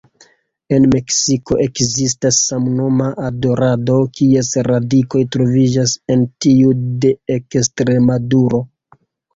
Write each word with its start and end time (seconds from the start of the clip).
En 0.77 0.85
Meksiko 0.93 1.57
ekzistas 1.65 2.39
samnoma 2.47 3.11
adorado, 3.27 3.99
kies 4.21 4.51
radikoj 4.71 5.25
troviĝas 5.37 5.97
en 6.17 6.29
tiu 6.47 6.77
de 7.07 7.17
Ekstremaduro. 7.41 8.67